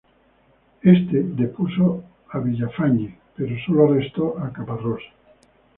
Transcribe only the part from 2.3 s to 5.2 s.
a Villafañe, pero sólo arrestó a Caparrós.